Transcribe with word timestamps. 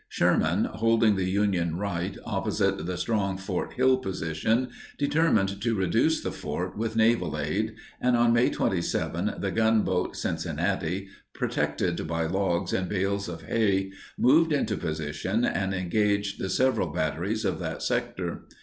Sherman, 0.09 0.63
holding 0.65 1.15
the 1.15 1.29
Union 1.29 1.75
right 1.77 2.17
opposite 2.25 2.87
the 2.87 2.97
strong 2.97 3.37
Fort 3.37 3.73
Hill 3.73 3.97
position, 3.97 4.69
determined 4.97 5.61
to 5.61 5.75
reduce 5.75 6.21
the 6.21 6.31
fort 6.31 6.75
with 6.75 6.95
naval 6.95 7.37
aid, 7.37 7.75
and 8.01 8.17
on 8.17 8.33
May 8.33 8.49
27 8.49 9.35
the 9.37 9.51
gunboat 9.51 10.15
Cincinnati, 10.15 11.07
protected 11.35 12.07
by 12.07 12.25
logs 12.25 12.73
and 12.73 12.89
bales 12.89 13.29
of 13.29 13.43
hay, 13.43 13.91
moved 14.17 14.51
into 14.51 14.75
position 14.75 15.45
and 15.45 15.71
engaged 15.71 16.39
the 16.39 16.49
several 16.49 16.87
batteries 16.87 17.45
of 17.45 17.59
that 17.59 17.83
sector. 17.83 18.45